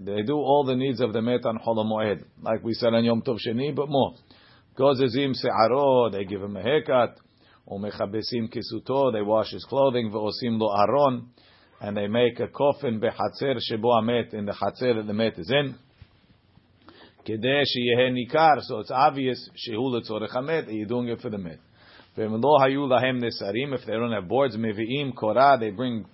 They 0.00 0.22
do 0.22 0.34
all 0.34 0.64
the 0.64 0.74
needs 0.74 1.00
of 1.00 1.12
the 1.12 1.22
met 1.22 1.44
on 1.44 1.58
Chol 1.58 1.76
HaMoed, 1.76 2.24
like 2.42 2.64
we 2.64 2.74
said 2.74 2.92
on 2.92 3.04
Yom 3.04 3.22
Tov 3.22 3.38
Sheni, 3.46 3.72
but 3.72 3.88
more. 3.88 4.14
Gozezim 4.76 5.32
se'aro, 5.32 6.10
they 6.10 6.24
give 6.24 6.42
him 6.42 6.56
a 6.56 6.62
haircut 6.62 7.18
umechabesim 7.68 8.52
kisuto, 8.52 9.12
they 9.12 9.22
wash 9.22 9.50
his 9.50 9.64
clothing, 9.64 10.10
ve'osim 10.10 10.58
lo 10.58 10.74
aron, 10.74 11.28
and 11.80 11.96
they 11.96 12.06
make 12.06 12.38
a 12.40 12.48
coffin 12.48 13.00
behatzer 13.00 13.56
shebo 13.70 13.98
amet, 13.98 14.32
in 14.34 14.46
the 14.46 14.52
hatzer 14.52 14.96
that 14.96 15.06
the 15.06 15.12
met 15.12 15.38
is 15.38 15.50
in. 15.50 15.74
Kedeh 17.26 17.62
sheyeh 17.62 18.10
nikar, 18.12 18.60
so 18.62 18.80
it's 18.80 18.90
obvious, 18.90 19.48
shehu 19.56 19.78
letzorech 19.78 20.34
amet, 20.36 20.72
you 20.72 20.86
doing 20.86 21.08
it 21.08 21.20
for 21.20 21.30
the 21.30 21.38
met. 21.38 21.58
Ve'im 22.16 22.42
lo 22.42 22.58
hayu 22.58 22.88
lahem 22.88 23.22
nesarim, 23.22 23.74
if 23.74 23.86
they 23.86 23.92
don't 23.92 24.12
have 24.12 24.28
boards, 24.28 24.56
mevi'im 24.56 25.14
korah, 25.14 25.56
they 25.58 25.70
bring 25.70 26.04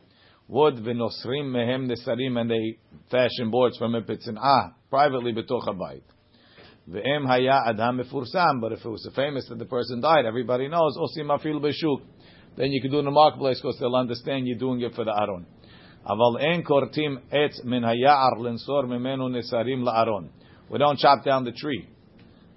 wood, 0.47 0.75
ve'nosrim 0.77 1.47
mehem 1.51 1.91
nesarim, 1.91 2.39
and 2.39 2.51
they 2.51 2.79
fashion 3.11 3.51
boards 3.51 3.77
from 3.79 3.95
it, 3.95 4.09
it's 4.09 4.29
an 4.29 4.39
ah, 4.39 4.75
privately 4.91 5.33
betoch 5.33 5.67
habayit. 5.67 6.03
ואם 6.88 7.32
היה 7.32 7.60
אדם 7.70 7.98
מפורסם, 7.98 8.60
but 8.62 8.72
if 8.72 8.86
it 8.86 8.90
was 8.90 9.10
famous 9.16 9.48
that 9.50 9.60
the 9.60 9.66
person 9.66 10.02
died, 10.02 10.26
everybody 10.26 10.68
knows, 10.68 10.98
עושים 10.98 11.32
אפילו 11.32 11.62
בשוק. 11.62 12.02
then 12.56 12.72
you 12.72 12.82
can 12.82 12.92
do 12.92 12.98
it 12.98 13.00
in 13.00 13.06
the 13.06 13.12
marketplace 13.12 13.60
because 13.60 13.78
they'll 13.80 13.96
understand 13.96 14.48
you're 14.48 14.58
doing 14.58 14.82
it 14.82 14.94
for 14.94 15.06
the 15.06 15.12
aron. 15.12 15.46
Aval 16.06 16.42
en 16.42 16.64
kortim 16.64 17.18
etz 17.32 17.64
min 17.64 17.84
hayar 17.84 18.38
lensor 18.38 18.84
mimenu 18.86 19.30
nesarim 19.30 19.84
la'aron. 19.84 20.30
We 20.70 20.78
don't 20.78 21.00
chop 21.00 21.24
down 21.24 21.46
the 21.46 21.52
tree 21.52 21.88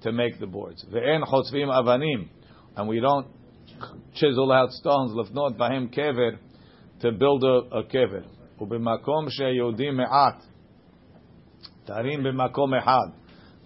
to 0.02 0.12
make 0.12 0.38
the 0.38 0.46
boards. 0.46 0.84
Ve'en 0.92 1.22
chotzvim 1.22 1.68
avanim, 1.68 2.28
and 2.76 2.88
we 2.88 3.00
don't 3.00 3.26
chisel 4.14 4.52
out 4.52 4.70
stones 4.72 5.12
lefnot 5.12 5.56
bahim 5.56 5.94
kever 5.96 6.38
to 7.00 7.12
build 7.12 7.44
a, 7.44 7.78
a 7.78 7.84
kever. 7.84 8.24
ובמקום 8.60 9.30
שיהודים 9.30 9.96
מעט, 9.96 10.44
תרים 11.84 12.22
במקום 12.22 12.74
אחד, 12.74 13.08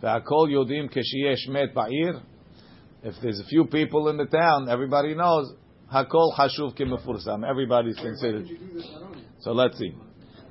והכל 0.03 0.49
יודעים 0.51 0.89
כשיש 0.89 1.49
מת 1.49 1.75
בעיר, 1.75 2.21
if 3.03 3.15
there's 3.23 3.41
a 3.41 3.45
few 3.45 3.65
people 3.65 4.09
in 4.09 4.19
the 4.19 4.27
town, 4.27 4.69
everybody 4.69 5.15
knows, 5.15 5.55
hakol 5.93 6.37
hashuv 6.39 6.77
kemefursa. 6.77 7.49
Everybody's 7.49 7.97
considered. 7.97 8.47
So 9.41 9.53
let's 9.53 9.79
see. 9.79 9.95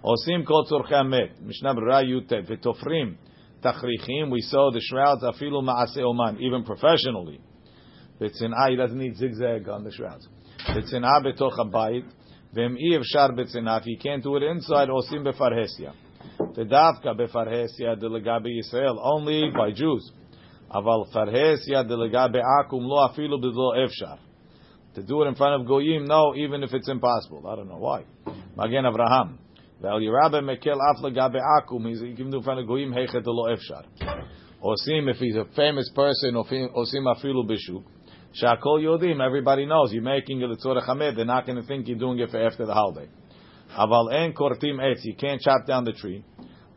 Osim 0.04 0.46
kol 0.46 0.66
tzorchei 0.66 1.08
met. 1.08 1.42
Mishnah 1.42 1.76
Berurah 1.76 2.04
Yutet. 2.04 2.50
V'tofrim 2.50 3.18
tachrichim. 3.64 4.32
We 4.32 4.42
saw 4.42 4.72
the 4.72 4.82
shrouds 4.82 5.24
afilu 5.24 5.62
ma'aseh 5.62 6.02
oman. 6.02 6.42
Even 6.42 6.64
professionally. 6.64 7.40
V'tzinah, 8.20 8.70
he 8.70 8.76
doesn't 8.76 8.98
need 8.98 9.16
zigzag 9.16 9.70
on 9.70 9.84
the 9.84 9.92
shrouds. 9.92 10.28
V'tzinah 10.70 11.24
betoch 11.24 11.58
habayit. 11.58 12.06
V'em 12.56 12.76
i 12.78 12.98
efshar 12.98 13.32
b'tzinah. 13.38 13.82
If 13.82 13.88
you 13.88 13.98
can't 14.02 14.24
do 14.24 14.36
it 14.38 14.44
inside, 14.44 14.90
osim 14.90 15.24
befarhesia. 15.24 15.94
V'davka 16.55 17.15
befarhesia 17.19 17.97
delegabi 18.01 18.61
Yisrael. 18.61 18.97
Only 19.03 19.51
by 19.51 19.73
Jews. 19.73 20.13
Aval 20.71 21.13
farhesia 21.13 21.85
delegabe 21.85 22.41
akum 22.43 22.87
lo 22.87 23.09
afilu 23.09 23.43
b'zo 23.43 23.77
efshar. 23.77 24.19
To 24.95 25.03
do 25.03 25.23
it 25.23 25.27
in 25.27 25.35
front 25.35 25.61
of 25.61 25.67
goyim, 25.67 26.05
no, 26.05 26.35
even 26.37 26.63
if 26.63 26.73
it's 26.73 26.89
impossible. 26.89 27.45
I 27.49 27.57
don't 27.57 27.69
know 27.69 27.79
why. 27.79 28.05
Magen 28.57 28.85
Avraham. 28.85 29.39
Vel 29.83 30.01
yirabe 30.01 30.41
mekel 30.43 30.79
af 30.79 31.03
legabe 31.03 31.41
akum. 31.61 31.89
He's 31.89 32.01
do 32.01 32.37
in 32.37 32.43
front 32.43 32.61
of 32.61 32.67
goyim 32.67 32.93
heichet 32.93 33.23
lo 33.27 33.53
efshar. 33.53 33.85
Osim 34.63 35.11
if 35.11 35.17
he's 35.17 35.37
a 35.37 35.47
famous 35.57 35.91
person, 35.95 36.35
osim 36.35 37.05
afilu 37.07 37.45
b'shuk. 37.45 37.83
Shakol 38.41 38.81
yodim, 38.81 39.25
everybody 39.25 39.67
knows 39.67 39.93
you're 39.93 40.03
making 40.03 40.41
it 40.41 40.59
tzorech 40.65 40.87
hamed. 40.87 41.17
They're 41.19 41.25
not 41.25 41.47
going 41.47 41.61
to 41.61 41.67
think 41.67 41.87
you're 41.89 41.99
doing 41.99 42.19
it 42.19 42.31
for 42.31 42.41
after 42.41 42.65
the 42.67 42.73
holiday. 42.73 43.09
Aval 43.77 44.13
en 44.13 44.33
kortim 44.33 44.81
etz. 44.81 45.05
You 45.05 45.15
can't 45.15 45.41
chop 45.41 45.67
down 45.67 45.85
the 45.85 45.93
tree. 45.93 46.25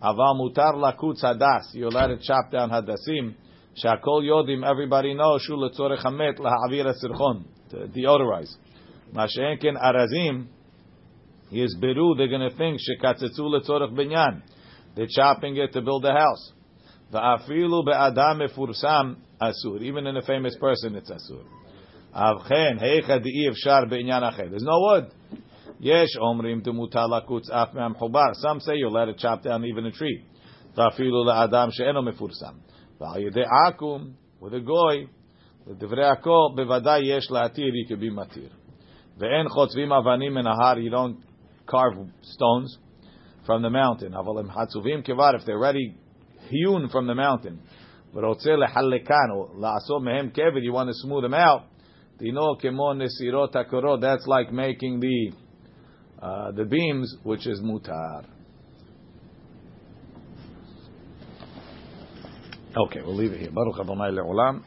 Aval 0.02 0.36
mutar 0.36 0.76
lakutz 0.76 1.24
hadas. 1.24 1.74
You're 1.74 1.88
allowed 1.88 2.08
to 2.08 2.18
chop 2.18 2.52
down 2.52 2.70
hadasim. 2.70 3.36
Shakol 3.84 4.24
yodim, 4.24 4.68
everybody 4.68 5.14
knows 5.14 5.42
shu 5.42 5.54
letzorech 5.54 6.04
hamet 6.04 6.38
lahavir 6.38 6.94
sirchon 7.04 7.46
to 7.70 7.88
deodorize. 7.88 8.56
Mashenken 9.14 9.76
arazim, 9.82 10.48
He 11.50 11.62
is 11.62 11.76
beru. 11.80 12.16
They're 12.16 12.28
going 12.28 12.50
to 12.50 12.56
think 12.56 12.80
shekatzetzu 12.80 13.40
letzorech 13.40 13.94
binyan. 13.94 14.42
They're 14.96 15.08
chopping 15.10 15.58
it 15.58 15.74
to 15.74 15.82
build 15.82 16.06
a 16.06 16.14
house. 16.14 16.52
Va'afilu 17.14 17.86
be'adam 17.86 18.42
mefursam 18.42 19.18
asur. 19.42 19.82
Even 19.82 20.08
in 20.08 20.18
a 20.18 20.22
famous 20.22 20.56
person, 20.60 20.96
it's 20.96 21.10
asur. 21.10 21.44
Avchen 22.16 22.82
heicha 22.82 23.24
di'iv 23.24 23.56
shar 23.56 23.86
be'inyan 23.88 24.24
acher. 24.24 24.50
There's 24.50 24.64
no 24.64 24.80
wood. 24.80 25.12
Yesh 25.81 26.17
omrim 26.21 26.63
mutalakutz 26.67 27.51
af 27.51 27.75
me'amchubar. 27.75 28.35
Some 28.35 28.61
say 28.61 28.77
you 28.77 28.89
let 28.89 29.09
it 29.09 29.19
chop 29.19 29.43
down 29.43 29.65
even 29.65 29.87
a 29.87 29.91
tree. 29.91 30.25
Va'afilu 30.77 31.25
le'adam 31.27 31.71
she'eno 31.73 32.03
mefursam. 32.03 32.61
Va'ayidei 33.01 33.47
akum, 33.67 34.15
with 34.41 34.55
a 34.55 34.61
goy, 34.61 35.09
לדברי 35.67 36.05
הכל, 36.05 36.49
בוודאי 36.57 37.01
יש 37.05 37.31
להתיר, 37.31 37.73
he 37.73 37.89
could 37.89 38.01
be 38.01 38.11
matir. 38.11 38.51
ואין 39.19 39.49
חוטבים 39.49 39.93
אבנים 39.93 40.35
מן 40.35 40.47
ההר, 40.47 40.77
you 40.77 40.91
don't 40.91 41.17
carve 41.67 41.99
stones 42.23 42.79
from 43.45 43.63
the 43.63 43.71
mountain. 43.71 44.15
אבל 44.15 44.39
הם 44.39 44.51
חצובים 44.51 45.03
כבר, 45.03 45.31
if 45.37 45.45
they're 45.45 45.59
already 45.59 45.95
hewn 46.51 46.89
from 46.89 47.07
the 47.07 47.15
mountain. 47.15 47.57
ורוצה 48.15 48.57
לחלקן, 48.57 49.29
או 49.35 49.61
לעשות 49.61 50.03
מהם 50.03 50.31
כבד, 50.31 50.63
you 50.63 50.73
want 50.73 50.89
to 50.89 51.07
smooth 51.07 51.25
them 51.25 51.35
out, 51.35 51.63
דינו 52.19 52.59
כמו 52.59 52.95
נסירות 52.95 53.57
הקורות, 53.57 54.01
that's 54.01 54.27
like 54.27 54.53
making 54.53 55.01
the, 55.01 55.35
uh, 56.22 56.52
the 56.52 56.66
beams, 56.66 57.16
which 57.24 57.46
is 57.48 57.60
mutar. 57.62 58.26
Okay, 62.76 63.02
we'll 63.02 63.16
leave 63.16 63.32
it 63.32 63.40
here. 63.40 63.52
Baruch 63.52 63.80
Adonai 63.80 64.12
le'olam. 64.12 64.64